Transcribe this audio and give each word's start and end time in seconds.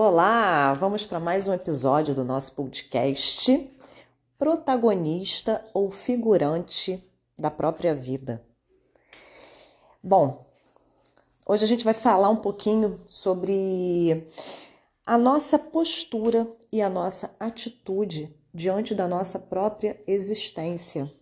Olá, 0.00 0.74
vamos 0.74 1.04
para 1.04 1.18
mais 1.18 1.48
um 1.48 1.52
episódio 1.52 2.14
do 2.14 2.24
nosso 2.24 2.52
podcast 2.52 3.68
Protagonista 4.38 5.64
ou 5.74 5.90
figurante 5.90 7.04
da 7.36 7.50
própria 7.50 7.96
vida. 7.96 8.40
Bom, 10.00 10.46
hoje 11.44 11.64
a 11.64 11.66
gente 11.66 11.84
vai 11.84 11.94
falar 11.94 12.28
um 12.28 12.36
pouquinho 12.36 13.00
sobre 13.08 14.24
a 15.04 15.18
nossa 15.18 15.58
postura 15.58 16.46
e 16.70 16.80
a 16.80 16.88
nossa 16.88 17.34
atitude 17.40 18.32
diante 18.54 18.94
da 18.94 19.08
nossa 19.08 19.36
própria 19.40 20.00
existência. 20.06 21.12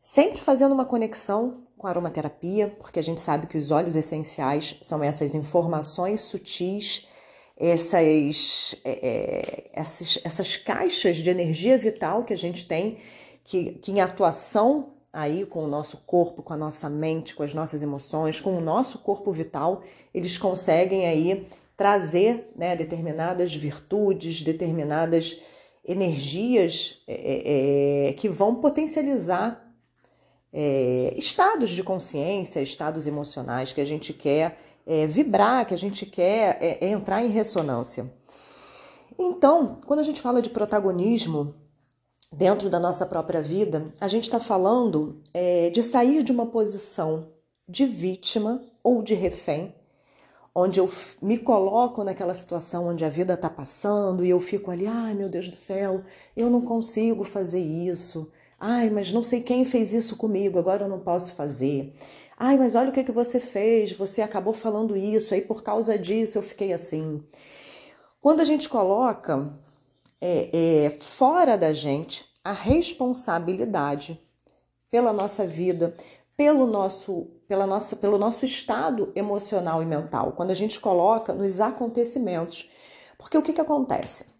Sempre 0.00 0.40
fazendo 0.40 0.70
uma 0.70 0.84
conexão 0.84 1.66
com 1.76 1.88
a 1.88 1.90
aromaterapia, 1.90 2.68
porque 2.78 3.00
a 3.00 3.02
gente 3.02 3.20
sabe 3.20 3.48
que 3.48 3.58
os 3.58 3.72
óleos 3.72 3.96
essenciais 3.96 4.78
são 4.82 5.02
essas 5.02 5.34
informações 5.34 6.20
sutis 6.20 7.08
essas, 7.56 8.80
é, 8.84 8.90
é, 8.90 9.70
essas, 9.72 10.18
essas 10.24 10.56
caixas 10.56 11.18
de 11.18 11.30
energia 11.30 11.78
vital 11.78 12.24
que 12.24 12.32
a 12.32 12.36
gente 12.36 12.66
tem, 12.66 12.98
que, 13.44 13.74
que 13.74 13.92
em 13.92 14.00
atuação 14.00 14.94
aí 15.12 15.46
com 15.46 15.64
o 15.64 15.68
nosso 15.68 15.98
corpo, 15.98 16.42
com 16.42 16.52
a 16.52 16.56
nossa 16.56 16.90
mente, 16.90 17.34
com 17.34 17.44
as 17.44 17.54
nossas 17.54 17.82
emoções, 17.82 18.40
com 18.40 18.56
o 18.56 18.60
nosso 18.60 18.98
corpo 18.98 19.30
vital, 19.30 19.82
eles 20.12 20.36
conseguem 20.36 21.06
aí 21.06 21.46
trazer 21.76 22.50
né, 22.56 22.74
determinadas 22.74 23.54
virtudes, 23.54 24.42
determinadas 24.42 25.40
energias 25.86 27.02
é, 27.06 27.12
é, 27.14 28.08
é 28.08 28.12
que 28.14 28.28
vão 28.28 28.56
potencializar 28.56 29.64
é, 30.52 31.14
estados 31.16 31.70
de 31.70 31.82
consciência, 31.82 32.60
estados 32.60 33.06
emocionais 33.06 33.72
que 33.72 33.80
a 33.80 33.84
gente 33.84 34.12
quer 34.12 34.56
é, 34.86 35.06
vibrar, 35.06 35.66
que 35.66 35.74
a 35.74 35.78
gente 35.78 36.06
quer 36.06 36.58
é, 36.60 36.84
é 36.84 36.90
entrar 36.90 37.22
em 37.22 37.28
ressonância. 37.28 38.12
Então, 39.18 39.76
quando 39.86 40.00
a 40.00 40.04
gente 40.04 40.20
fala 40.20 40.42
de 40.42 40.50
protagonismo 40.50 41.54
dentro 42.32 42.68
da 42.68 42.80
nossa 42.80 43.06
própria 43.06 43.40
vida, 43.40 43.92
a 44.00 44.08
gente 44.08 44.24
está 44.24 44.40
falando 44.40 45.22
é, 45.32 45.70
de 45.70 45.82
sair 45.82 46.22
de 46.22 46.32
uma 46.32 46.46
posição 46.46 47.28
de 47.68 47.86
vítima 47.86 48.62
ou 48.82 49.02
de 49.02 49.14
refém, 49.14 49.74
onde 50.54 50.78
eu 50.78 50.90
me 51.20 51.38
coloco 51.38 52.04
naquela 52.04 52.34
situação 52.34 52.88
onde 52.88 53.04
a 53.04 53.08
vida 53.08 53.34
está 53.34 53.48
passando 53.48 54.24
e 54.24 54.30
eu 54.30 54.38
fico 54.38 54.70
ali, 54.70 54.86
ai 54.86 55.14
meu 55.14 55.28
Deus 55.28 55.48
do 55.48 55.56
céu, 55.56 56.02
eu 56.36 56.50
não 56.50 56.60
consigo 56.60 57.24
fazer 57.24 57.60
isso. 57.60 58.30
Ai, 58.58 58.88
mas 58.88 59.12
não 59.12 59.22
sei 59.22 59.42
quem 59.42 59.64
fez 59.64 59.92
isso 59.92 60.16
comigo, 60.16 60.58
agora 60.58 60.84
eu 60.84 60.88
não 60.88 61.00
posso 61.00 61.34
fazer. 61.34 61.92
Ai, 62.36 62.58
mas 62.58 62.74
olha 62.74 62.90
o 62.90 62.92
que, 62.92 63.04
que 63.04 63.12
você 63.12 63.38
fez, 63.38 63.92
você 63.92 64.20
acabou 64.20 64.52
falando 64.52 64.96
isso, 64.96 65.34
aí 65.34 65.40
por 65.40 65.62
causa 65.62 65.98
disso 65.98 66.38
eu 66.38 66.42
fiquei 66.42 66.72
assim. 66.72 67.22
Quando 68.20 68.40
a 68.40 68.44
gente 68.44 68.68
coloca 68.68 69.52
é, 70.20 70.50
é, 70.52 70.90
fora 71.00 71.56
da 71.56 71.72
gente 71.72 72.24
a 72.42 72.52
responsabilidade 72.52 74.20
pela 74.90 75.12
nossa 75.12 75.46
vida, 75.46 75.94
pelo 76.36 76.66
nosso, 76.66 77.28
pela 77.46 77.66
nossa, 77.66 77.96
pelo 77.96 78.18
nosso 78.18 78.44
estado 78.44 79.12
emocional 79.14 79.82
e 79.82 79.86
mental, 79.86 80.32
quando 80.32 80.50
a 80.50 80.54
gente 80.54 80.80
coloca 80.80 81.32
nos 81.32 81.60
acontecimentos. 81.60 82.70
Porque 83.16 83.38
o 83.38 83.42
que, 83.42 83.52
que 83.52 83.60
acontece? 83.60 84.33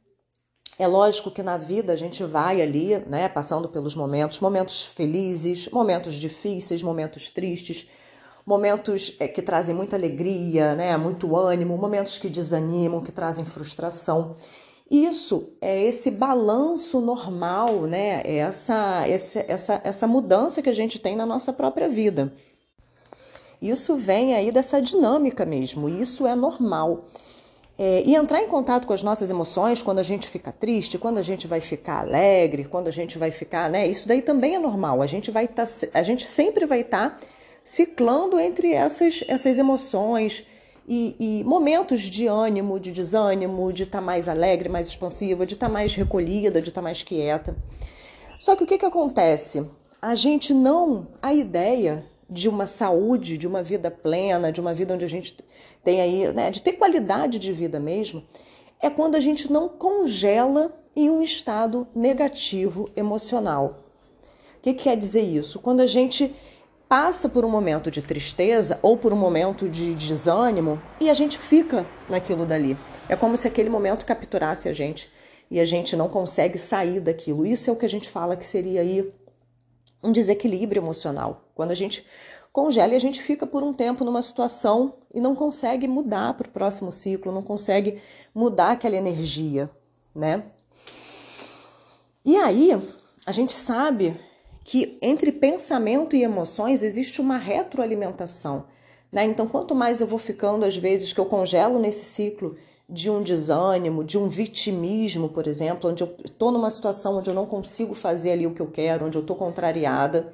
É 0.78 0.86
lógico 0.86 1.30
que 1.30 1.42
na 1.42 1.56
vida 1.56 1.92
a 1.92 1.96
gente 1.96 2.24
vai 2.24 2.60
ali, 2.60 2.98
né, 3.06 3.28
passando 3.28 3.68
pelos 3.68 3.94
momentos, 3.94 4.40
momentos 4.40 4.84
felizes, 4.84 5.68
momentos 5.68 6.14
difíceis, 6.14 6.82
momentos 6.82 7.30
tristes, 7.30 7.88
momentos 8.44 9.16
é, 9.20 9.28
que 9.28 9.40
trazem 9.40 9.74
muita 9.74 9.94
alegria, 9.94 10.74
né, 10.74 10.96
muito 10.96 11.36
ânimo, 11.36 11.78
momentos 11.78 12.18
que 12.18 12.28
desanimam, 12.28 13.02
que 13.02 13.12
trazem 13.12 13.44
frustração. 13.44 14.36
Isso 14.90 15.50
é 15.60 15.82
esse 15.84 16.10
balanço 16.10 17.00
normal, 17.00 17.82
né, 17.82 18.22
é 18.24 18.38
essa, 18.38 19.04
essa, 19.06 19.44
essa, 19.46 19.80
essa 19.84 20.06
mudança 20.08 20.60
que 20.60 20.68
a 20.68 20.74
gente 20.74 20.98
tem 20.98 21.14
na 21.14 21.24
nossa 21.24 21.52
própria 21.52 21.88
vida. 21.88 22.32
Isso 23.62 23.94
vem 23.94 24.34
aí 24.34 24.50
dessa 24.50 24.82
dinâmica 24.82 25.46
mesmo, 25.46 25.88
isso 25.88 26.26
é 26.26 26.34
normal. 26.34 27.06
É, 27.76 28.04
e 28.06 28.14
entrar 28.14 28.40
em 28.40 28.46
contato 28.46 28.86
com 28.86 28.92
as 28.92 29.02
nossas 29.02 29.30
emoções 29.30 29.82
quando 29.82 29.98
a 29.98 30.02
gente 30.04 30.28
fica 30.28 30.52
triste, 30.52 30.96
quando 30.96 31.18
a 31.18 31.22
gente 31.22 31.48
vai 31.48 31.60
ficar 31.60 32.02
alegre, 32.02 32.64
quando 32.64 32.86
a 32.86 32.92
gente 32.92 33.18
vai 33.18 33.32
ficar, 33.32 33.68
né? 33.68 33.86
Isso 33.86 34.06
daí 34.06 34.22
também 34.22 34.54
é 34.54 34.58
normal. 34.60 35.02
A 35.02 35.06
gente 35.06 35.30
vai 35.30 35.48
tá, 35.48 35.64
a 35.92 36.02
gente 36.02 36.24
sempre 36.24 36.66
vai 36.66 36.82
estar 36.82 37.10
tá 37.10 37.26
ciclando 37.64 38.38
entre 38.38 38.72
essas, 38.72 39.24
essas 39.26 39.58
emoções 39.58 40.46
e, 40.86 41.16
e, 41.18 41.44
momentos 41.44 42.02
de 42.02 42.26
ânimo, 42.26 42.78
de 42.78 42.92
desânimo, 42.92 43.72
de 43.72 43.84
estar 43.84 43.98
tá 43.98 44.04
mais 44.04 44.28
alegre, 44.28 44.68
mais 44.68 44.86
expansiva, 44.86 45.46
de 45.46 45.54
estar 45.54 45.66
tá 45.66 45.72
mais 45.72 45.94
recolhida, 45.94 46.62
de 46.62 46.68
estar 46.68 46.80
tá 46.80 46.84
mais 46.84 47.02
quieta. 47.02 47.56
Só 48.38 48.54
que 48.54 48.64
o 48.64 48.66
que, 48.66 48.78
que 48.78 48.86
acontece? 48.86 49.66
A 50.00 50.14
gente 50.14 50.52
não. 50.52 51.08
A 51.22 51.32
ideia 51.32 52.04
de 52.28 52.48
uma 52.48 52.66
saúde, 52.66 53.38
de 53.38 53.46
uma 53.46 53.62
vida 53.62 53.90
plena, 53.90 54.50
de 54.50 54.60
uma 54.60 54.74
vida 54.74 54.94
onde 54.94 55.04
a 55.04 55.08
gente 55.08 55.36
tem 55.82 56.00
aí, 56.00 56.32
né, 56.32 56.50
de 56.50 56.62
ter 56.62 56.72
qualidade 56.72 57.38
de 57.38 57.52
vida 57.52 57.78
mesmo, 57.78 58.24
é 58.80 58.88
quando 58.90 59.14
a 59.14 59.20
gente 59.20 59.50
não 59.52 59.68
congela 59.68 60.74
em 60.96 61.10
um 61.10 61.22
estado 61.22 61.86
negativo 61.94 62.90
emocional. 62.96 63.84
O 64.58 64.60
que, 64.62 64.74
que 64.74 64.84
quer 64.84 64.96
dizer 64.96 65.22
isso? 65.22 65.58
Quando 65.58 65.80
a 65.80 65.86
gente 65.86 66.34
passa 66.88 67.28
por 67.28 67.44
um 67.44 67.48
momento 67.48 67.90
de 67.90 68.02
tristeza 68.02 68.78
ou 68.82 68.96
por 68.96 69.12
um 69.12 69.16
momento 69.16 69.68
de 69.68 69.94
desânimo 69.94 70.80
e 71.00 71.10
a 71.10 71.14
gente 71.14 71.38
fica 71.38 71.86
naquilo 72.08 72.46
dali. 72.46 72.76
É 73.08 73.16
como 73.16 73.36
se 73.36 73.48
aquele 73.48 73.70
momento 73.70 74.04
capturasse 74.04 74.68
a 74.68 74.72
gente 74.72 75.10
e 75.50 75.58
a 75.58 75.64
gente 75.64 75.96
não 75.96 76.08
consegue 76.08 76.58
sair 76.58 77.00
daquilo. 77.00 77.46
Isso 77.46 77.68
é 77.68 77.72
o 77.72 77.76
que 77.76 77.86
a 77.86 77.88
gente 77.88 78.08
fala 78.08 78.36
que 78.36 78.46
seria 78.46 78.80
aí 78.80 79.12
um 80.04 80.12
desequilíbrio 80.12 80.80
emocional. 80.80 81.48
Quando 81.54 81.70
a 81.70 81.74
gente 81.74 82.06
congela 82.52 82.92
e 82.92 82.96
a 82.96 83.00
gente 83.00 83.22
fica 83.22 83.46
por 83.46 83.62
um 83.62 83.72
tempo 83.72 84.04
numa 84.04 84.22
situação 84.22 84.94
e 85.12 85.20
não 85.20 85.34
consegue 85.34 85.88
mudar 85.88 86.34
para 86.34 86.46
o 86.46 86.50
próximo 86.50 86.92
ciclo, 86.92 87.32
não 87.32 87.42
consegue 87.42 88.00
mudar 88.34 88.72
aquela 88.72 88.96
energia, 88.96 89.68
né? 90.14 90.44
E 92.24 92.36
aí, 92.36 92.70
a 93.26 93.32
gente 93.32 93.52
sabe 93.52 94.18
que 94.62 94.96
entre 95.02 95.32
pensamento 95.32 96.14
e 96.14 96.22
emoções 96.22 96.82
existe 96.82 97.20
uma 97.20 97.38
retroalimentação, 97.38 98.66
né? 99.10 99.24
Então, 99.24 99.48
quanto 99.48 99.74
mais 99.74 100.00
eu 100.00 100.06
vou 100.06 100.18
ficando, 100.18 100.64
às 100.64 100.76
vezes, 100.76 101.12
que 101.12 101.20
eu 101.20 101.26
congelo 101.26 101.78
nesse 101.78 102.04
ciclo 102.04 102.56
de 102.88 103.10
um 103.10 103.22
desânimo, 103.22 104.04
de 104.04 104.18
um 104.18 104.28
vitimismo, 104.28 105.28
por 105.28 105.46
exemplo, 105.46 105.90
onde 105.90 106.02
eu 106.02 106.14
estou 106.24 106.50
numa 106.50 106.70
situação 106.70 107.16
onde 107.16 107.30
eu 107.30 107.34
não 107.34 107.46
consigo 107.46 107.94
fazer 107.94 108.32
ali 108.32 108.46
o 108.46 108.54
que 108.54 108.60
eu 108.60 108.66
quero, 108.66 109.06
onde 109.06 109.16
eu 109.16 109.22
estou 109.22 109.36
contrariada. 109.36 110.32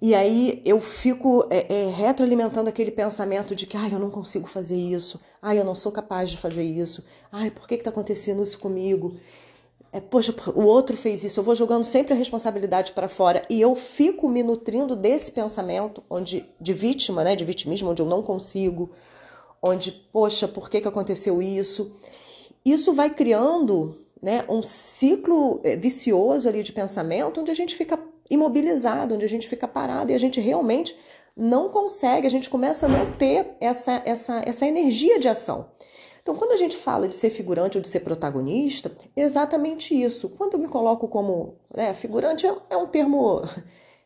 E 0.00 0.14
aí 0.14 0.60
eu 0.64 0.78
fico 0.80 1.46
é, 1.48 1.84
é, 1.84 1.90
retroalimentando 1.90 2.68
aquele 2.68 2.90
pensamento 2.90 3.54
de 3.54 3.66
que 3.66 3.76
ai, 3.76 3.92
eu 3.92 3.98
não 3.98 4.10
consigo 4.10 4.46
fazer 4.46 4.76
isso, 4.76 5.18
ai, 5.40 5.58
eu 5.58 5.64
não 5.64 5.74
sou 5.74 5.90
capaz 5.90 6.30
de 6.30 6.36
fazer 6.36 6.64
isso, 6.64 7.02
ai, 7.32 7.50
por 7.50 7.66
que 7.66 7.76
está 7.76 7.88
acontecendo 7.88 8.42
isso 8.42 8.58
comigo? 8.58 9.16
É, 9.90 10.00
poxa, 10.00 10.34
o 10.54 10.64
outro 10.64 10.94
fez 10.94 11.24
isso, 11.24 11.40
eu 11.40 11.44
vou 11.44 11.54
jogando 11.54 11.82
sempre 11.82 12.12
a 12.12 12.16
responsabilidade 12.16 12.92
para 12.92 13.08
fora 13.08 13.42
e 13.48 13.58
eu 13.58 13.74
fico 13.74 14.28
me 14.28 14.42
nutrindo 14.42 14.94
desse 14.94 15.32
pensamento 15.32 16.02
onde 16.10 16.44
de 16.60 16.74
vítima, 16.74 17.24
né, 17.24 17.34
de 17.34 17.44
vitimismo, 17.46 17.90
onde 17.90 18.02
eu 18.02 18.06
não 18.06 18.22
consigo, 18.22 18.90
onde, 19.66 19.90
poxa, 19.90 20.46
por 20.46 20.70
que, 20.70 20.80
que 20.80 20.88
aconteceu 20.88 21.42
isso? 21.42 21.92
Isso 22.64 22.92
vai 22.92 23.10
criando 23.10 23.98
né, 24.22 24.44
um 24.48 24.62
ciclo 24.62 25.60
é, 25.62 25.76
vicioso 25.76 26.48
ali 26.48 26.62
de 26.62 26.72
pensamento 26.72 27.40
onde 27.40 27.50
a 27.50 27.54
gente 27.54 27.76
fica 27.76 27.98
imobilizado, 28.28 29.14
onde 29.14 29.24
a 29.24 29.28
gente 29.28 29.48
fica 29.48 29.68
parado 29.68 30.10
e 30.10 30.14
a 30.14 30.18
gente 30.18 30.40
realmente 30.40 30.96
não 31.36 31.68
consegue, 31.68 32.26
a 32.26 32.30
gente 32.30 32.48
começa 32.48 32.86
a 32.86 32.88
não 32.88 33.12
ter 33.12 33.56
essa, 33.60 34.02
essa, 34.04 34.42
essa 34.46 34.66
energia 34.66 35.18
de 35.18 35.28
ação. 35.28 35.68
Então, 36.22 36.34
quando 36.34 36.52
a 36.52 36.56
gente 36.56 36.76
fala 36.76 37.06
de 37.06 37.14
ser 37.14 37.30
figurante 37.30 37.78
ou 37.78 37.82
de 37.82 37.86
ser 37.86 38.00
protagonista, 38.00 38.90
é 39.14 39.22
exatamente 39.22 39.94
isso. 39.94 40.28
Quando 40.30 40.54
eu 40.54 40.58
me 40.58 40.66
coloco 40.66 41.06
como 41.06 41.54
né, 41.72 41.94
figurante, 41.94 42.46
é, 42.46 42.56
é 42.70 42.76
um 42.76 42.86
termo 42.86 43.42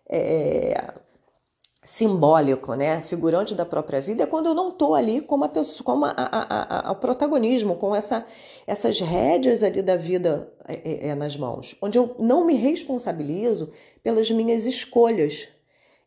é, 0.06 0.92
simbólico, 1.90 2.74
né? 2.74 3.00
Figurante 3.00 3.52
da 3.52 3.66
própria 3.66 4.00
vida 4.00 4.22
é 4.22 4.26
quando 4.26 4.46
eu 4.46 4.54
não 4.54 4.68
estou 4.68 4.94
ali 4.94 5.20
como 5.20 5.44
a 5.44 5.48
pessoa, 5.48 5.84
como 5.84 6.04
a, 6.04 6.14
a, 6.16 6.88
a, 6.88 6.92
o 6.92 6.94
protagonismo, 6.94 7.74
com 7.74 7.92
essa, 7.96 8.24
essas 8.64 9.00
rédeas 9.00 9.64
ali 9.64 9.82
da 9.82 9.96
vida 9.96 10.52
é, 10.68 10.74
é, 10.74 11.08
é, 11.08 11.14
nas 11.16 11.36
mãos, 11.36 11.76
onde 11.82 11.98
eu 11.98 12.14
não 12.16 12.44
me 12.44 12.54
responsabilizo 12.54 13.72
pelas 14.04 14.30
minhas 14.30 14.66
escolhas. 14.66 15.48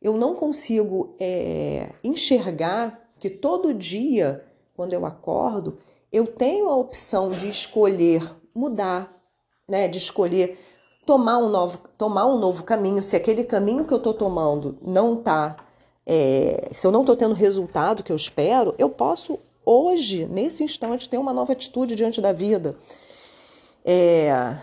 Eu 0.02 0.16
não 0.16 0.36
consigo 0.36 1.18
é, 1.20 1.90
enxergar 2.02 3.10
que 3.20 3.30
todo 3.30 3.74
dia, 3.74 4.46
quando 4.74 4.94
eu 4.94 5.06
acordo, 5.06 5.80
eu 6.14 6.26
tenho 6.26 6.70
a 6.70 6.78
opção 6.78 7.30
de 7.30 7.50
escolher 7.50 8.34
mudar, 8.56 9.22
né? 9.68 9.90
De 9.90 9.98
escolher 9.98 10.58
tomar 11.06 11.40
um 11.40 11.50
novo, 11.50 11.80
tomar 11.98 12.26
um 12.26 12.38
novo 12.38 12.64
caminho. 12.64 13.04
Se 13.04 13.18
aquele 13.18 13.44
caminho 13.44 13.84
que 13.84 13.94
eu 13.94 13.98
estou 13.98 14.14
tomando 14.14 14.78
não 14.82 15.20
está 15.20 15.63
é, 16.06 16.70
se 16.72 16.86
eu 16.86 16.92
não 16.92 17.02
estou 17.02 17.16
tendo 17.16 17.32
o 17.32 17.36
resultado 17.36 18.04
que 18.04 18.12
eu 18.12 18.16
espero, 18.16 18.76
eu 18.78 18.90
posso 18.90 19.40
hoje, 19.66 20.26
nesse 20.26 20.64
instante, 20.64 21.08
ter 21.08 21.18
uma 21.18 21.34
nova 21.34 21.54
atitude 21.54 21.96
diante 21.96 22.22
da 22.22 22.32
vida. 22.32 22.76
É, 23.86 24.56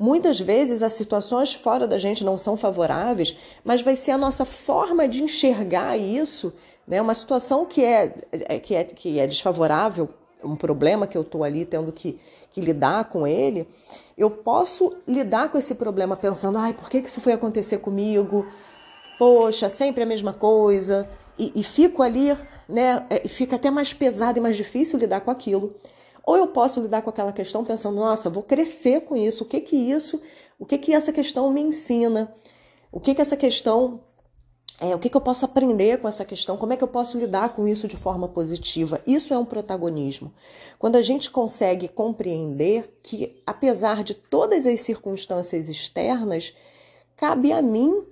Muitas 0.00 0.40
vezes 0.40 0.82
as 0.82 0.94
situações 0.94 1.52
fora 1.52 1.86
da 1.86 1.98
gente 1.98 2.24
não 2.24 2.38
são 2.38 2.56
favoráveis, 2.56 3.36
mas 3.62 3.82
vai 3.82 3.94
ser 3.94 4.12
a 4.12 4.16
nossa 4.16 4.46
forma 4.46 5.06
de 5.06 5.22
enxergar 5.22 5.94
isso, 5.98 6.54
né? 6.88 7.02
Uma 7.02 7.12
situação 7.12 7.66
que 7.66 7.84
é, 7.84 8.14
é 8.32 8.58
que 8.58 8.74
é, 8.74 8.82
que 8.82 9.18
é 9.20 9.26
desfavorável, 9.26 10.08
um 10.42 10.56
problema 10.56 11.06
que 11.06 11.18
eu 11.18 11.20
estou 11.20 11.44
ali 11.44 11.66
tendo 11.66 11.92
que, 11.92 12.18
que 12.50 12.62
lidar 12.62 13.10
com 13.10 13.26
ele, 13.26 13.68
eu 14.16 14.30
posso 14.30 14.96
lidar 15.06 15.50
com 15.50 15.58
esse 15.58 15.74
problema 15.74 16.16
pensando, 16.16 16.56
ai, 16.56 16.72
por 16.72 16.88
que, 16.88 17.02
que 17.02 17.08
isso 17.08 17.20
foi 17.20 17.34
acontecer 17.34 17.76
comigo? 17.76 18.46
Poxa, 19.20 19.68
sempre 19.68 20.02
a 20.02 20.06
mesma 20.06 20.32
coisa. 20.32 21.06
E, 21.38 21.52
e 21.54 21.62
fico 21.62 22.02
ali, 22.02 22.34
né? 22.66 23.04
É, 23.10 23.28
fica 23.28 23.56
até 23.56 23.70
mais 23.70 23.92
pesado 23.92 24.38
e 24.38 24.40
mais 24.40 24.56
difícil 24.56 24.98
lidar 24.98 25.20
com 25.20 25.30
aquilo. 25.30 25.74
Ou 26.24 26.38
eu 26.38 26.46
posso 26.46 26.80
lidar 26.80 27.02
com 27.02 27.10
aquela 27.10 27.30
questão 27.30 27.62
pensando, 27.62 27.96
nossa, 27.96 28.30
vou 28.30 28.42
crescer 28.42 29.02
com 29.02 29.14
isso. 29.14 29.44
O 29.44 29.46
que 29.46 29.60
que 29.60 29.76
isso, 29.76 30.22
o 30.58 30.64
que 30.64 30.78
que 30.78 30.94
essa 30.94 31.12
questão 31.12 31.52
me 31.52 31.60
ensina? 31.60 32.34
O 32.90 32.98
que 32.98 33.14
que 33.14 33.20
essa 33.20 33.36
questão 33.36 34.00
é, 34.80 34.94
o 34.94 34.98
que, 34.98 35.10
que 35.10 35.16
eu 35.18 35.20
posso 35.20 35.44
aprender 35.44 36.00
com 36.00 36.08
essa 36.08 36.24
questão? 36.24 36.56
Como 36.56 36.72
é 36.72 36.76
que 36.78 36.82
eu 36.82 36.88
posso 36.88 37.18
lidar 37.18 37.50
com 37.50 37.68
isso 37.68 37.86
de 37.86 37.98
forma 37.98 38.26
positiva? 38.26 39.02
Isso 39.06 39.34
é 39.34 39.38
um 39.38 39.44
protagonismo. 39.44 40.32
Quando 40.78 40.96
a 40.96 41.02
gente 41.02 41.30
consegue 41.30 41.88
compreender 41.88 42.98
que, 43.02 43.38
apesar 43.46 44.02
de 44.02 44.14
todas 44.14 44.66
as 44.66 44.80
circunstâncias 44.80 45.68
externas, 45.68 46.54
cabe 47.18 47.52
a 47.52 47.60
mim 47.60 48.02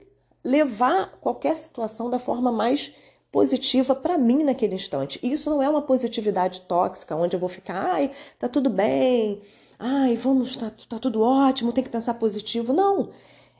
levar 0.48 1.12
qualquer 1.20 1.56
situação 1.56 2.08
da 2.08 2.18
forma 2.18 2.50
mais 2.50 2.94
positiva 3.30 3.94
para 3.94 4.16
mim 4.16 4.42
naquele 4.42 4.74
instante. 4.74 5.20
E 5.22 5.30
isso 5.30 5.50
não 5.50 5.62
é 5.62 5.68
uma 5.68 5.82
positividade 5.82 6.62
tóxica, 6.62 7.14
onde 7.14 7.36
eu 7.36 7.40
vou 7.40 7.48
ficar, 7.48 7.92
ai, 7.92 8.10
tá 8.38 8.48
tudo 8.48 8.70
bem, 8.70 9.42
ai, 9.78 10.16
vamos, 10.16 10.56
tá, 10.56 10.72
tá 10.88 10.98
tudo 10.98 11.22
ótimo, 11.22 11.72
tem 11.72 11.84
que 11.84 11.90
pensar 11.90 12.14
positivo. 12.14 12.72
Não. 12.72 13.10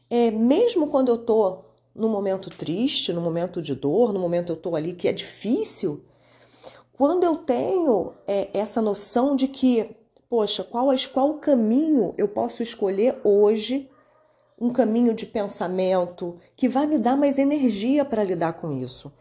É, 0.08 0.30
mesmo 0.30 0.86
quando 0.86 1.10
eu 1.10 1.18
tô 1.18 1.58
no 1.94 2.08
momento 2.08 2.48
triste, 2.48 3.12
no 3.12 3.20
momento 3.20 3.60
de 3.60 3.74
dor, 3.74 4.12
no 4.12 4.20
momento 4.20 4.52
eu 4.52 4.56
tô 4.56 4.74
ali 4.74 4.94
que 4.94 5.08
é 5.08 5.12
difícil, 5.12 6.02
quando 6.94 7.24
eu 7.24 7.36
tenho 7.36 8.14
é, 8.26 8.48
essa 8.54 8.80
noção 8.80 9.36
de 9.36 9.46
que, 9.46 9.94
poxa, 10.30 10.64
qual, 10.64 10.88
qual 11.12 11.34
caminho 11.34 12.14
eu 12.16 12.26
posso 12.26 12.62
escolher 12.62 13.20
hoje, 13.22 13.87
um 14.60 14.70
caminho 14.70 15.14
de 15.14 15.26
pensamento 15.26 16.38
que 16.56 16.68
vai 16.68 16.86
me 16.86 16.98
dar 16.98 17.16
mais 17.16 17.38
energia 17.38 18.04
para 18.04 18.24
lidar 18.24 18.54
com 18.54 18.72
isso 18.72 19.12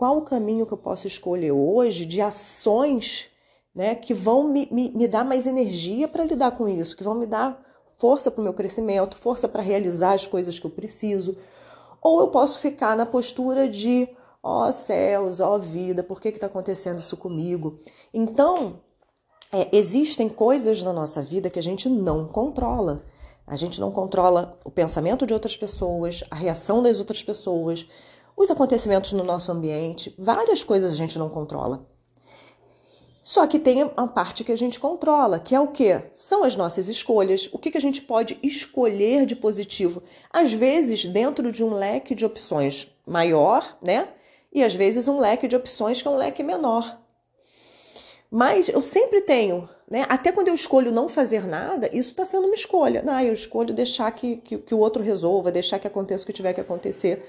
qual 0.00 0.16
o 0.16 0.22
caminho 0.22 0.64
que 0.64 0.72
eu 0.72 0.78
posso 0.78 1.06
escolher 1.06 1.52
hoje 1.52 2.06
de 2.06 2.22
ações 2.22 3.28
né, 3.74 3.94
que 3.94 4.14
vão 4.14 4.48
me, 4.48 4.66
me, 4.72 4.90
me 4.92 5.06
dar 5.06 5.26
mais 5.26 5.46
energia 5.46 6.08
para 6.08 6.24
lidar 6.24 6.52
com 6.52 6.66
isso, 6.66 6.96
que 6.96 7.04
vão 7.04 7.14
me 7.14 7.26
dar 7.26 7.62
força 7.98 8.30
para 8.30 8.40
o 8.40 8.44
meu 8.44 8.54
crescimento, 8.54 9.18
força 9.18 9.46
para 9.46 9.60
realizar 9.60 10.14
as 10.14 10.26
coisas 10.26 10.58
que 10.58 10.64
eu 10.64 10.70
preciso. 10.70 11.36
Ou 12.00 12.20
eu 12.20 12.28
posso 12.28 12.60
ficar 12.60 12.96
na 12.96 13.04
postura 13.04 13.68
de, 13.68 14.08
ó 14.42 14.68
oh, 14.68 14.72
céus, 14.72 15.38
ó 15.38 15.56
oh, 15.56 15.58
vida, 15.58 16.02
por 16.02 16.18
que 16.18 16.28
está 16.30 16.46
acontecendo 16.46 16.98
isso 16.98 17.18
comigo? 17.18 17.78
Então, 18.14 18.80
é, 19.52 19.68
existem 19.70 20.30
coisas 20.30 20.82
na 20.82 20.94
nossa 20.94 21.20
vida 21.20 21.50
que 21.50 21.58
a 21.58 21.62
gente 21.62 21.90
não 21.90 22.26
controla. 22.26 23.04
A 23.50 23.56
gente 23.56 23.80
não 23.80 23.90
controla 23.90 24.56
o 24.64 24.70
pensamento 24.70 25.26
de 25.26 25.34
outras 25.34 25.56
pessoas, 25.56 26.22
a 26.30 26.36
reação 26.36 26.80
das 26.80 27.00
outras 27.00 27.20
pessoas, 27.20 27.84
os 28.36 28.48
acontecimentos 28.48 29.12
no 29.12 29.24
nosso 29.24 29.50
ambiente, 29.50 30.14
várias 30.16 30.62
coisas 30.62 30.92
a 30.92 30.94
gente 30.94 31.18
não 31.18 31.28
controla. 31.28 31.84
Só 33.20 33.48
que 33.48 33.58
tem 33.58 33.90
a 33.96 34.06
parte 34.06 34.44
que 34.44 34.52
a 34.52 34.56
gente 34.56 34.78
controla, 34.78 35.40
que 35.40 35.52
é 35.52 35.58
o 35.58 35.66
que? 35.66 36.00
São 36.14 36.44
as 36.44 36.54
nossas 36.54 36.88
escolhas. 36.88 37.50
O 37.52 37.58
que, 37.58 37.76
a 37.76 37.80
gente 37.80 38.02
pode 38.02 38.38
escolher 38.40 39.26
de 39.26 39.34
positivo? 39.34 40.00
Às 40.32 40.52
vezes, 40.52 41.04
dentro 41.04 41.50
de 41.50 41.64
um 41.64 41.74
leque 41.74 42.14
de 42.14 42.24
opções 42.24 42.86
maior, 43.04 43.76
né? 43.82 44.10
E 44.52 44.62
às 44.62 44.76
vezes 44.76 45.08
um 45.08 45.18
leque 45.18 45.48
de 45.48 45.56
opções 45.56 46.00
que 46.00 46.06
é 46.06 46.10
um 46.12 46.16
leque 46.16 46.44
menor. 46.44 46.99
Mas 48.30 48.68
eu 48.68 48.80
sempre 48.80 49.22
tenho, 49.22 49.68
né? 49.90 50.06
Até 50.08 50.30
quando 50.30 50.48
eu 50.48 50.54
escolho 50.54 50.92
não 50.92 51.08
fazer 51.08 51.46
nada, 51.46 51.88
isso 51.92 52.10
está 52.10 52.24
sendo 52.24 52.46
uma 52.46 52.54
escolha. 52.54 53.02
Ah, 53.06 53.24
eu 53.24 53.32
escolho 53.32 53.74
deixar 53.74 54.10
que, 54.12 54.36
que, 54.36 54.58
que 54.58 54.74
o 54.74 54.78
outro 54.78 55.02
resolva, 55.02 55.50
deixar 55.50 55.80
que 55.80 55.86
aconteça 55.86 56.22
o 56.22 56.26
que 56.26 56.32
tiver 56.32 56.52
que 56.52 56.60
acontecer. 56.60 57.24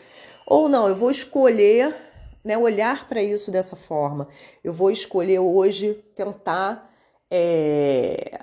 Ou 0.45 0.69
não, 0.69 0.87
eu 0.87 0.95
vou 0.95 1.09
escolher 1.09 1.95
né, 2.43 2.57
olhar 2.57 3.07
para 3.09 3.21
isso 3.21 3.49
dessa 3.49 3.75
forma. 3.75 4.27
Eu 4.63 4.73
vou 4.73 4.91
escolher 4.91 5.39
hoje 5.39 5.93
tentar 6.15 6.91
é, 7.31 8.39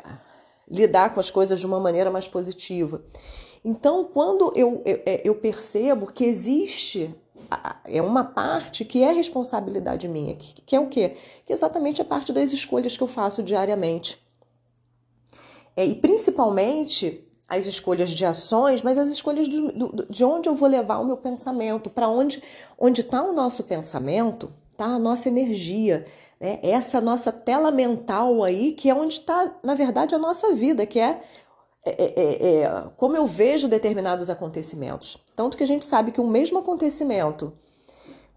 lidar 0.68 1.14
com 1.14 1.20
as 1.20 1.30
coisas 1.30 1.60
de 1.60 1.66
uma 1.66 1.78
maneira 1.78 2.10
mais 2.10 2.26
positiva. 2.26 3.04
Então, 3.64 4.04
quando 4.04 4.52
eu, 4.56 4.82
eu, 4.84 5.02
é, 5.04 5.20
eu 5.24 5.34
percebo 5.34 6.06
que 6.06 6.24
existe 6.24 7.14
é 7.84 8.02
uma 8.02 8.24
parte 8.24 8.84
que 8.84 9.02
é 9.02 9.12
responsabilidade 9.12 10.06
minha, 10.06 10.34
que, 10.36 10.60
que 10.62 10.76
é 10.76 10.80
o 10.80 10.88
quê? 10.88 11.16
Que 11.46 11.52
é 11.52 11.56
exatamente 11.56 12.02
a 12.02 12.04
parte 12.04 12.32
das 12.32 12.52
escolhas 12.52 12.96
que 12.96 13.02
eu 13.02 13.08
faço 13.08 13.42
diariamente. 13.42 14.22
É, 15.76 15.84
e 15.86 15.94
principalmente 15.94 17.24
as 17.48 17.66
escolhas 17.66 18.10
de 18.10 18.24
ações, 18.24 18.82
mas 18.82 18.98
as 18.98 19.08
escolhas 19.08 19.48
do, 19.48 19.72
do, 19.72 20.06
de 20.10 20.24
onde 20.24 20.48
eu 20.48 20.54
vou 20.54 20.68
levar 20.68 20.98
o 20.98 21.04
meu 21.04 21.16
pensamento, 21.16 21.88
para 21.88 22.08
onde 22.08 22.42
onde 22.78 23.00
está 23.00 23.22
o 23.22 23.32
nosso 23.32 23.64
pensamento, 23.64 24.52
tá 24.76 24.84
a 24.84 24.98
nossa 24.98 25.28
energia, 25.28 26.04
né? 26.40 26.58
Essa 26.62 27.00
nossa 27.00 27.32
tela 27.32 27.70
mental 27.70 28.44
aí, 28.44 28.72
que 28.72 28.90
é 28.90 28.94
onde 28.94 29.14
está, 29.14 29.54
na 29.62 29.74
verdade, 29.74 30.14
a 30.14 30.18
nossa 30.18 30.54
vida, 30.54 30.86
que 30.86 31.00
é, 31.00 31.22
é, 31.84 31.90
é, 31.90 32.22
é, 32.22 32.62
é 32.62 32.84
como 32.96 33.16
eu 33.16 33.26
vejo 33.26 33.68
determinados 33.68 34.28
acontecimentos. 34.30 35.18
Tanto 35.34 35.56
que 35.56 35.62
a 35.62 35.66
gente 35.66 35.84
sabe 35.84 36.12
que 36.12 36.20
o 36.20 36.26
mesmo 36.26 36.58
acontecimento 36.58 37.52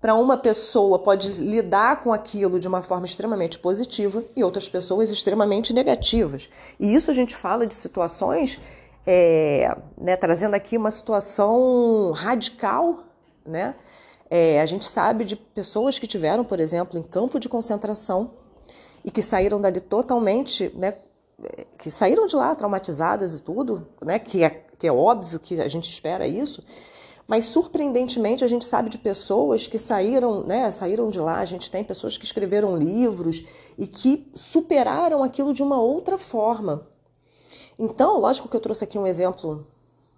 para 0.01 0.15
uma 0.15 0.35
pessoa 0.35 0.97
pode 0.97 1.31
lidar 1.33 2.01
com 2.01 2.11
aquilo 2.11 2.59
de 2.59 2.67
uma 2.67 2.81
forma 2.81 3.05
extremamente 3.05 3.59
positiva 3.59 4.23
e 4.35 4.43
outras 4.43 4.67
pessoas 4.67 5.11
extremamente 5.11 5.73
negativas. 5.73 6.49
E 6.79 6.93
isso 6.93 7.11
a 7.11 7.13
gente 7.13 7.35
fala 7.35 7.67
de 7.67 7.75
situações 7.75 8.59
é, 9.05 9.75
né, 9.97 10.15
trazendo 10.15 10.55
aqui 10.55 10.77
uma 10.77 10.91
situação 10.91 12.11
radical, 12.11 13.03
né? 13.45 13.75
É, 14.29 14.61
a 14.61 14.65
gente 14.65 14.85
sabe 14.85 15.25
de 15.25 15.35
pessoas 15.35 15.99
que 15.99 16.07
tiveram, 16.07 16.43
por 16.43 16.59
exemplo, 16.59 16.97
em 16.97 17.03
campo 17.03 17.39
de 17.39 17.49
concentração 17.49 18.31
e 19.03 19.11
que 19.11 19.21
saíram 19.21 19.59
dali 19.59 19.81
totalmente, 19.81 20.71
né? 20.75 20.95
Que 21.77 21.89
saíram 21.89 22.25
de 22.25 22.36
lá 22.36 22.53
traumatizadas 22.55 23.39
e 23.39 23.43
tudo, 23.43 23.88
né? 24.01 24.19
Que 24.19 24.43
é, 24.43 24.50
que 24.77 24.88
é 24.88 24.91
óbvio 24.91 25.39
que 25.39 25.60
a 25.62 25.67
gente 25.67 25.89
espera 25.89 26.27
isso, 26.27 26.63
mas 27.27 27.45
surpreendentemente 27.45 28.43
a 28.43 28.48
gente 28.48 28.65
sabe 28.65 28.89
de 28.89 28.98
pessoas 28.98 29.67
que 29.67 29.79
saíram, 29.79 30.43
né? 30.43 30.69
Saíram 30.71 31.10
de 31.10 31.19
lá. 31.19 31.39
A 31.39 31.45
gente 31.45 31.71
tem 31.71 31.83
pessoas 31.83 32.17
que 32.17 32.25
escreveram 32.25 32.77
livros 32.77 33.45
e 33.77 33.88
que 33.88 34.31
superaram 34.33 35.24
aquilo 35.24 35.53
de 35.53 35.63
uma 35.63 35.81
outra 35.81 36.17
forma, 36.17 36.88
então, 37.83 38.19
lógico 38.19 38.48
que 38.48 38.55
eu 38.55 38.62
trouxe 38.62 38.83
aqui 38.83 39.00
um 39.00 39.07
exemplo 39.07 39.65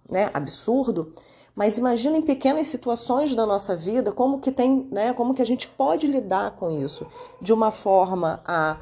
né, 0.06 0.28
absurdo, 0.34 1.14
mas 1.56 1.78
imagina 1.78 2.18
em 2.18 2.20
pequenas 2.20 2.66
situações 2.66 3.34
da 3.34 3.46
nossa 3.46 3.74
vida 3.74 4.12
como 4.12 4.38
que 4.38 4.52
tem, 4.52 4.86
né, 4.92 5.14
como 5.14 5.32
que 5.32 5.40
a 5.40 5.46
gente 5.46 5.66
pode 5.68 6.06
lidar 6.06 6.56
com 6.56 6.70
isso 6.70 7.06
de 7.40 7.54
uma 7.54 7.70
forma 7.70 8.42
a, 8.44 8.76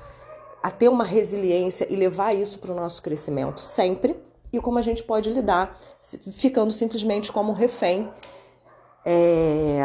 a 0.62 0.70
ter 0.70 0.88
uma 0.88 1.04
resiliência 1.04 1.86
e 1.90 1.96
levar 1.96 2.34
isso 2.34 2.58
para 2.58 2.72
o 2.72 2.74
nosso 2.74 3.02
crescimento 3.02 3.60
sempre, 3.60 4.16
e 4.52 4.60
como 4.60 4.78
a 4.78 4.82
gente 4.82 5.02
pode 5.02 5.30
lidar 5.30 5.78
ficando 6.30 6.72
simplesmente 6.72 7.32
como 7.32 7.52
refém 7.52 8.12
é, 9.04 9.80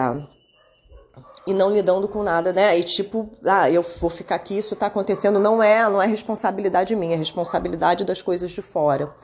e 1.48 1.54
não 1.54 1.74
lidando 1.74 2.08
com 2.10 2.22
nada, 2.22 2.52
né? 2.52 2.78
E 2.78 2.84
tipo, 2.84 3.30
ah, 3.46 3.72
eu 3.72 3.82
vou 4.02 4.10
ficar 4.10 4.36
aqui, 4.36 4.58
isso 4.58 4.76
tá 4.76 4.88
acontecendo, 4.88 5.40
não 5.40 5.64
é, 5.64 5.90
não 5.90 6.02
é 6.02 6.06
responsabilidade 6.06 6.94
minha, 6.96 7.16
é 7.16 7.18
responsabilidade 7.18 8.04
das 8.04 8.22
coisas 8.22 8.52
de 8.52 8.62
fora. 8.62 9.16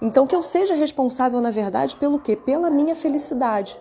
Então 0.00 0.26
que 0.26 0.34
eu 0.34 0.42
seja 0.42 0.74
responsável, 0.74 1.40
na 1.40 1.50
verdade, 1.50 1.94
pelo 1.96 2.18
quê? 2.18 2.34
Pela 2.34 2.70
minha 2.70 2.96
felicidade. 2.96 3.78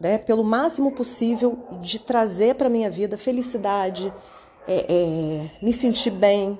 Né? 0.00 0.18
Pelo 0.18 0.42
máximo 0.42 0.92
possível 0.92 1.58
de 1.80 1.98
trazer 1.98 2.54
para 2.54 2.68
minha 2.68 2.90
vida 2.90 3.16
felicidade, 3.18 4.12
é, 4.66 4.86
é, 4.88 5.50
me 5.62 5.72
sentir 5.72 6.10
bem, 6.10 6.58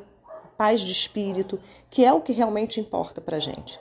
paz 0.56 0.80
de 0.80 0.92
espírito, 0.92 1.60
que 1.90 2.04
é 2.04 2.12
o 2.12 2.20
que 2.20 2.32
realmente 2.32 2.80
importa 2.80 3.20
pra 3.20 3.38
gente. 3.38 3.78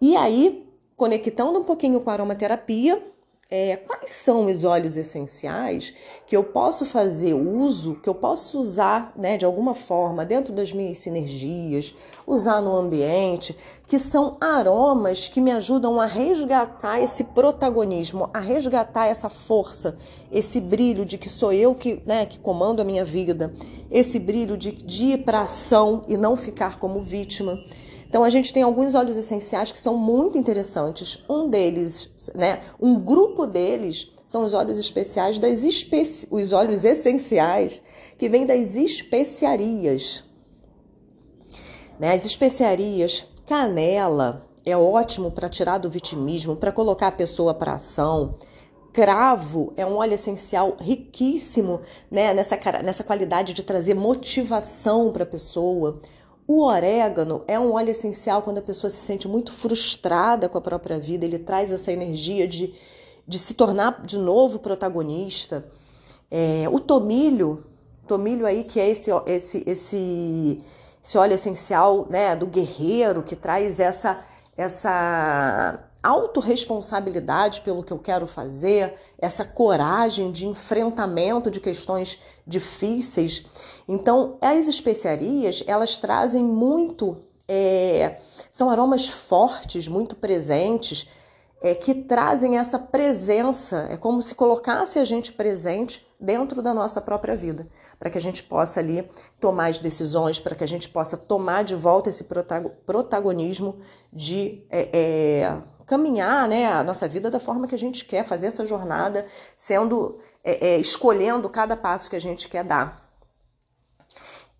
E 0.00 0.16
aí, 0.16 0.68
conectando 0.96 1.58
um 1.58 1.64
pouquinho 1.64 2.00
com 2.00 2.10
a 2.10 2.12
aromaterapia, 2.12 3.02
é, 3.50 3.76
quais 3.76 4.10
são 4.10 4.46
os 4.46 4.64
óleos 4.64 4.96
essenciais 4.96 5.92
que 6.26 6.36
eu 6.36 6.42
posso 6.42 6.86
fazer 6.86 7.34
uso, 7.34 7.96
que 7.96 8.08
eu 8.08 8.14
posso 8.14 8.58
usar 8.58 9.12
né, 9.16 9.36
de 9.36 9.44
alguma 9.44 9.74
forma 9.74 10.24
dentro 10.24 10.52
das 10.52 10.72
minhas 10.72 10.98
sinergias, 10.98 11.94
usar 12.26 12.60
no 12.60 12.74
ambiente, 12.74 13.56
que 13.86 13.98
são 13.98 14.38
aromas 14.40 15.28
que 15.28 15.40
me 15.40 15.50
ajudam 15.52 16.00
a 16.00 16.06
resgatar 16.06 17.00
esse 17.00 17.24
protagonismo, 17.24 18.30
a 18.32 18.40
resgatar 18.40 19.06
essa 19.06 19.28
força, 19.28 19.96
esse 20.32 20.60
brilho 20.60 21.04
de 21.04 21.18
que 21.18 21.28
sou 21.28 21.52
eu 21.52 21.74
que, 21.74 22.02
né, 22.06 22.24
que 22.24 22.38
comando 22.38 22.80
a 22.80 22.84
minha 22.84 23.04
vida, 23.04 23.52
esse 23.90 24.18
brilho 24.18 24.56
de, 24.56 24.72
de 24.72 25.04
ir 25.04 25.24
para 25.24 25.42
ação 25.42 26.02
e 26.08 26.16
não 26.16 26.36
ficar 26.36 26.78
como 26.78 27.00
vítima. 27.00 27.62
Então 28.14 28.22
a 28.22 28.30
gente 28.30 28.52
tem 28.52 28.62
alguns 28.62 28.94
óleos 28.94 29.16
essenciais 29.16 29.72
que 29.72 29.78
são 29.78 29.96
muito 29.96 30.38
interessantes. 30.38 31.24
Um 31.28 31.48
deles, 31.48 32.12
né, 32.32 32.60
um 32.80 32.94
grupo 32.94 33.44
deles 33.44 34.12
são 34.24 34.44
os 34.44 34.54
óleos 34.54 34.78
especiais 34.78 35.36
das 35.40 35.64
especi... 35.64 36.28
os 36.30 36.52
óleos 36.52 36.84
essenciais 36.84 37.82
que 38.16 38.28
vêm 38.28 38.46
das 38.46 38.76
especiarias. 38.76 40.22
Né? 41.98 42.14
As 42.14 42.24
especiarias, 42.24 43.26
canela 43.46 44.46
é 44.64 44.76
ótimo 44.76 45.32
para 45.32 45.48
tirar 45.48 45.78
do 45.78 45.90
vitimismo, 45.90 46.54
para 46.54 46.70
colocar 46.70 47.08
a 47.08 47.12
pessoa 47.12 47.52
para 47.52 47.72
ação. 47.72 48.36
Cravo 48.92 49.72
é 49.76 49.84
um 49.84 49.96
óleo 49.96 50.14
essencial 50.14 50.76
riquíssimo 50.78 51.80
né? 52.08 52.32
nessa, 52.32 52.56
nessa 52.80 53.02
qualidade 53.02 53.52
de 53.52 53.64
trazer 53.64 53.94
motivação 53.94 55.10
para 55.10 55.24
a 55.24 55.26
pessoa. 55.26 56.00
O 56.46 56.62
orégano 56.62 57.42
é 57.48 57.58
um 57.58 57.72
óleo 57.72 57.90
essencial 57.90 58.42
quando 58.42 58.58
a 58.58 58.62
pessoa 58.62 58.90
se 58.90 58.98
sente 58.98 59.26
muito 59.26 59.50
frustrada 59.50 60.48
com 60.48 60.58
a 60.58 60.60
própria 60.60 60.98
vida, 60.98 61.24
ele 61.24 61.38
traz 61.38 61.72
essa 61.72 61.90
energia 61.90 62.46
de, 62.46 62.74
de 63.26 63.38
se 63.38 63.54
tornar 63.54 64.02
de 64.04 64.18
novo 64.18 64.58
protagonista. 64.58 65.64
É, 66.30 66.66
o 66.70 66.78
tomilho, 66.78 67.64
tomilho 68.06 68.44
aí 68.44 68.64
que 68.64 68.78
é 68.78 68.90
esse, 68.90 69.10
esse, 69.26 69.64
esse, 69.66 70.62
esse 71.02 71.18
óleo 71.18 71.32
essencial 71.32 72.06
né, 72.10 72.36
do 72.36 72.46
guerreiro 72.46 73.22
que 73.22 73.36
traz 73.36 73.80
essa, 73.80 74.22
essa 74.54 75.82
autorresponsabilidade 76.04 77.62
pelo 77.62 77.82
que 77.82 77.92
eu 77.92 77.98
quero 77.98 78.26
fazer, 78.26 78.94
essa 79.18 79.44
coragem 79.44 80.30
de 80.30 80.46
enfrentamento 80.46 81.50
de 81.50 81.60
questões 81.60 82.20
difíceis. 82.46 83.46
Então, 83.88 84.36
as 84.40 84.68
especiarias, 84.68 85.64
elas 85.66 85.96
trazem 85.96 86.44
muito, 86.44 87.24
é, 87.48 88.18
são 88.50 88.68
aromas 88.68 89.08
fortes, 89.08 89.88
muito 89.88 90.14
presentes, 90.14 91.08
é, 91.62 91.74
que 91.74 91.94
trazem 91.94 92.58
essa 92.58 92.78
presença, 92.78 93.86
é 93.90 93.96
como 93.96 94.20
se 94.20 94.34
colocasse 94.34 94.98
a 94.98 95.04
gente 95.06 95.32
presente 95.32 96.06
dentro 96.20 96.60
da 96.60 96.74
nossa 96.74 97.00
própria 97.00 97.34
vida, 97.34 97.66
para 97.98 98.10
que 98.10 98.18
a 98.18 98.20
gente 98.20 98.42
possa 98.42 98.80
ali 98.80 99.08
tomar 99.40 99.68
as 99.68 99.78
decisões, 99.78 100.38
para 100.38 100.54
que 100.54 100.62
a 100.62 100.68
gente 100.68 100.90
possa 100.90 101.16
tomar 101.16 101.64
de 101.64 101.74
volta 101.74 102.10
esse 102.10 102.24
protagonismo 102.84 103.78
de 104.12 104.66
é, 104.68 104.90
é, 104.92 105.56
caminhar 105.86 106.48
né, 106.48 106.66
a 106.66 106.82
nossa 106.82 107.06
vida 107.06 107.30
da 107.30 107.38
forma 107.38 107.66
que 107.66 107.74
a 107.74 107.78
gente 107.78 108.04
quer, 108.04 108.24
fazer 108.24 108.48
essa 108.48 108.64
jornada, 108.64 109.26
sendo 109.56 110.18
é, 110.42 110.68
é, 110.68 110.78
escolhendo 110.78 111.48
cada 111.48 111.76
passo 111.76 112.08
que 112.08 112.16
a 112.16 112.20
gente 112.20 112.48
quer 112.48 112.64
dar. 112.64 113.04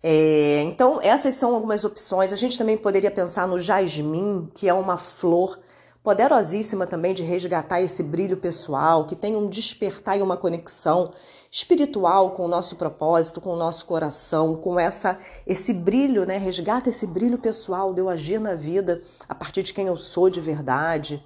É, 0.01 0.61
então, 0.61 0.99
essas 1.01 1.33
são 1.35 1.55
algumas 1.55 1.83
opções. 1.83 2.31
A 2.31 2.35
gente 2.35 2.57
também 2.57 2.77
poderia 2.77 3.09
pensar 3.09 3.47
no 3.47 3.59
jasmim, 3.59 4.49
que 4.53 4.69
é 4.69 4.73
uma 4.73 4.97
flor 4.97 5.59
poderosíssima 6.03 6.85
também 6.85 7.15
de 7.15 7.23
resgatar 7.23 7.81
esse 7.81 8.03
brilho 8.03 8.37
pessoal, 8.37 9.07
que 9.07 9.15
tem 9.15 9.35
um 9.35 9.49
despertar 9.49 10.19
e 10.19 10.21
uma 10.21 10.37
conexão 10.37 11.11
espiritual 11.55 12.31
com 12.31 12.43
o 12.43 12.47
nosso 12.49 12.75
propósito, 12.75 13.39
com 13.39 13.51
o 13.51 13.55
nosso 13.55 13.85
coração, 13.85 14.57
com 14.57 14.77
essa 14.77 15.17
esse 15.47 15.73
brilho, 15.73 16.25
né? 16.25 16.37
Resgata 16.37 16.89
esse 16.89 17.07
brilho 17.07 17.37
pessoal 17.37 17.93
de 17.93 18.01
eu 18.01 18.09
agir 18.09 18.41
na 18.41 18.55
vida 18.55 19.01
a 19.29 19.33
partir 19.33 19.63
de 19.63 19.73
quem 19.73 19.87
eu 19.87 19.95
sou 19.95 20.29
de 20.29 20.41
verdade. 20.41 21.25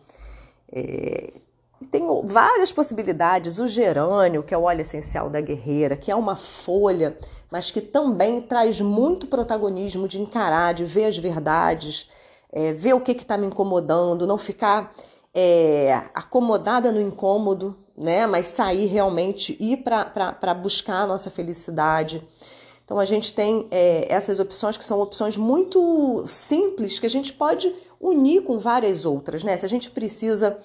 É, 0.71 1.33
tem 1.89 2.03
várias 2.25 2.71
possibilidades. 2.71 3.57
O 3.57 3.67
gerânio, 3.67 4.43
que 4.43 4.53
é 4.53 4.57
o 4.57 4.65
óleo 4.65 4.81
essencial 4.81 5.31
da 5.31 5.41
guerreira, 5.41 5.97
que 5.97 6.11
é 6.11 6.15
uma 6.15 6.35
folha, 6.35 7.17
mas 7.49 7.71
que 7.71 7.81
também 7.81 8.39
traz 8.39 8.79
muito 8.79 9.25
protagonismo 9.25 10.07
de 10.07 10.21
encarar, 10.21 10.75
de 10.75 10.85
ver 10.85 11.05
as 11.05 11.17
verdades, 11.17 12.07
é, 12.51 12.71
ver 12.71 12.93
o 12.93 13.01
que 13.01 13.13
está 13.13 13.35
me 13.35 13.47
incomodando, 13.47 14.27
não 14.27 14.37
ficar 14.37 14.93
é, 15.33 16.03
acomodada 16.13 16.91
no 16.91 17.01
incômodo, 17.01 17.75
né? 17.99 18.25
Mas 18.25 18.45
sair 18.45 18.85
realmente, 18.85 19.57
ir 19.59 19.83
para 19.83 20.53
buscar 20.53 21.01
a 21.01 21.07
nossa 21.07 21.29
felicidade. 21.29 22.25
Então 22.85 22.97
a 22.97 23.05
gente 23.05 23.33
tem 23.33 23.67
é, 23.69 24.07
essas 24.09 24.39
opções 24.39 24.77
que 24.77 24.83
são 24.85 24.99
opções 25.01 25.35
muito 25.35 26.23
simples 26.27 26.97
que 26.97 27.05
a 27.05 27.09
gente 27.09 27.33
pode 27.33 27.75
unir 27.99 28.41
com 28.43 28.57
várias 28.57 29.05
outras, 29.05 29.43
né? 29.43 29.57
Se 29.57 29.65
a 29.65 29.69
gente 29.69 29.91
precisa, 29.91 30.57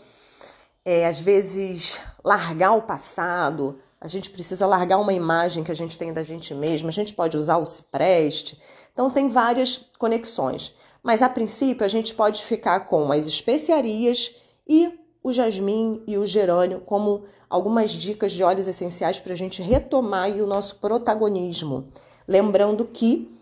é, 0.85 1.07
às 1.07 1.19
vezes, 1.19 2.01
largar 2.25 2.73
o 2.73 2.83
passado, 2.83 3.81
a 4.01 4.07
gente 4.07 4.31
precisa 4.31 4.65
largar 4.67 4.99
uma 4.99 5.13
imagem 5.13 5.65
que 5.65 5.73
a 5.73 5.77
gente 5.77 5.99
tem 5.99 6.13
da 6.13 6.23
gente 6.23 6.55
mesma, 6.55 6.89
a 6.89 6.93
gente 6.93 7.13
pode 7.13 7.37
usar 7.37 7.57
o 7.57 7.65
cipreste. 7.65 8.61
Então 8.93 9.11
tem 9.11 9.29
várias 9.29 9.87
conexões. 9.99 10.73
Mas 11.03 11.21
a 11.21 11.29
princípio 11.29 11.85
a 11.85 11.89
gente 11.89 12.15
pode 12.15 12.45
ficar 12.45 12.81
com 12.81 13.11
as 13.11 13.27
especiarias 13.27 14.35
e 14.67 15.04
o 15.25 15.33
jasmim 15.33 16.03
e 16.07 16.19
o 16.19 16.27
gerânio 16.27 16.83
como 16.85 17.25
algumas 17.49 17.93
dicas 17.93 18.31
de 18.31 18.45
óleos 18.45 18.69
essenciais 18.69 19.19
para 19.19 19.33
a 19.33 19.37
gente 19.37 19.63
retomar 19.63 20.31
o 20.31 20.47
nosso 20.47 20.77
protagonismo. 20.77 21.89
Lembrando 22.29 22.85
que 22.85 23.35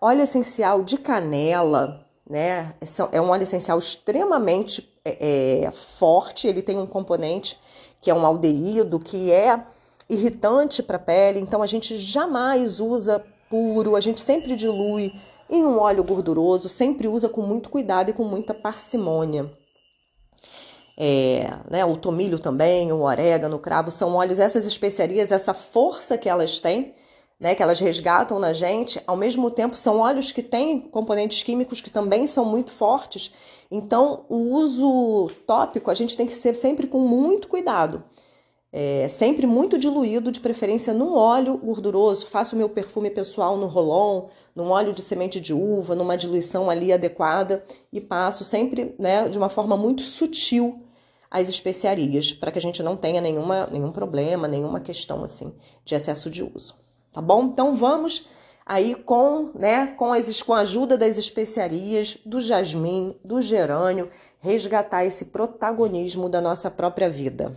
óleo 0.00 0.22
essencial 0.22 0.82
de 0.82 0.96
canela, 0.96 2.06
né, 2.28 2.74
é 3.12 3.20
um 3.20 3.28
óleo 3.28 3.42
essencial 3.42 3.78
extremamente 3.78 4.90
é, 5.04 5.64
é, 5.64 5.70
forte, 5.70 6.48
ele 6.48 6.62
tem 6.62 6.78
um 6.78 6.86
componente 6.86 7.60
que 8.00 8.10
é 8.10 8.14
um 8.14 8.24
aldeído, 8.24 8.98
que 8.98 9.30
é 9.30 9.62
irritante 10.08 10.82
para 10.82 10.96
a 10.96 11.00
pele, 11.00 11.40
então 11.40 11.62
a 11.62 11.66
gente 11.66 11.98
jamais 11.98 12.80
usa 12.80 13.22
puro, 13.50 13.96
a 13.96 14.00
gente 14.00 14.22
sempre 14.22 14.56
dilui 14.56 15.12
em 15.50 15.64
um 15.64 15.78
óleo 15.78 16.04
gorduroso, 16.04 16.70
sempre 16.70 17.06
usa 17.06 17.28
com 17.28 17.42
muito 17.42 17.68
cuidado 17.68 18.08
e 18.08 18.14
com 18.14 18.24
muita 18.24 18.54
parcimônia 18.54 19.50
é, 21.00 21.48
né, 21.70 21.84
o 21.84 21.96
tomilho 21.96 22.40
também, 22.40 22.90
o 22.90 23.02
orégano, 23.02 23.54
o 23.54 23.60
cravo, 23.60 23.88
são 23.88 24.16
óleos, 24.16 24.40
essas 24.40 24.66
especiarias, 24.66 25.30
essa 25.30 25.54
força 25.54 26.18
que 26.18 26.28
elas 26.28 26.58
têm, 26.58 26.92
né, 27.38 27.54
que 27.54 27.62
elas 27.62 27.78
resgatam 27.78 28.40
na 28.40 28.52
gente, 28.52 29.00
ao 29.06 29.16
mesmo 29.16 29.48
tempo 29.48 29.76
são 29.76 30.00
óleos 30.00 30.32
que 30.32 30.42
têm 30.42 30.80
componentes 30.80 31.44
químicos 31.44 31.80
que 31.80 31.88
também 31.88 32.26
são 32.26 32.44
muito 32.44 32.72
fortes. 32.72 33.32
Então, 33.70 34.24
o 34.28 34.50
uso 34.54 35.30
tópico 35.46 35.88
a 35.88 35.94
gente 35.94 36.16
tem 36.16 36.26
que 36.26 36.34
ser 36.34 36.56
sempre 36.56 36.88
com 36.88 36.98
muito 36.98 37.46
cuidado. 37.46 38.02
É, 38.72 39.06
sempre 39.08 39.46
muito 39.46 39.78
diluído, 39.78 40.32
de 40.32 40.40
preferência 40.40 40.92
num 40.92 41.14
óleo 41.14 41.56
gorduroso. 41.58 42.26
Faço 42.26 42.56
meu 42.56 42.68
perfume 42.68 43.08
pessoal 43.08 43.56
no 43.56 43.66
rolon, 43.66 44.26
num 44.54 44.70
óleo 44.70 44.92
de 44.92 45.02
semente 45.02 45.40
de 45.40 45.54
uva, 45.54 45.94
numa 45.94 46.16
diluição 46.16 46.68
ali 46.68 46.92
adequada 46.92 47.64
e 47.92 48.00
passo 48.00 48.44
sempre 48.44 48.94
né, 48.98 49.28
de 49.28 49.38
uma 49.38 49.48
forma 49.48 49.76
muito 49.76 50.02
sutil 50.02 50.87
as 51.30 51.48
especiarias, 51.48 52.32
para 52.32 52.50
que 52.50 52.58
a 52.58 52.62
gente 52.62 52.82
não 52.82 52.96
tenha 52.96 53.20
nenhuma, 53.20 53.66
nenhum 53.66 53.92
problema, 53.92 54.48
nenhuma 54.48 54.80
questão 54.80 55.22
assim 55.24 55.54
de 55.84 55.94
excesso 55.94 56.30
de 56.30 56.42
uso. 56.42 56.74
Tá 57.12 57.20
bom? 57.20 57.44
Então 57.44 57.74
vamos 57.74 58.26
aí 58.64 58.94
com, 58.94 59.50
né, 59.54 59.88
com, 59.88 60.12
as, 60.12 60.42
com 60.42 60.54
a 60.54 60.60
ajuda 60.60 60.96
das 60.96 61.16
especiarias, 61.16 62.18
do 62.24 62.40
jasmim, 62.40 63.16
do 63.24 63.40
gerânio, 63.40 64.10
resgatar 64.40 65.04
esse 65.04 65.26
protagonismo 65.26 66.28
da 66.28 66.40
nossa 66.40 66.70
própria 66.70 67.08
vida. 67.08 67.56